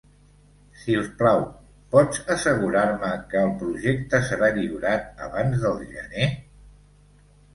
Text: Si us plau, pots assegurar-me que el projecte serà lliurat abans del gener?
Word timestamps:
Si 0.83 0.93
us 0.99 1.09
plau, 1.17 1.41
pots 1.95 2.21
assegurar-me 2.35 3.11
que 3.33 3.43
el 3.49 3.53
projecte 3.61 4.23
serà 4.29 4.49
lliurat 4.55 5.21
abans 5.29 5.61
del 5.67 5.79
gener? 5.93 6.29